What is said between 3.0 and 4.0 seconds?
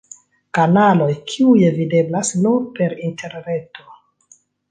Interreto.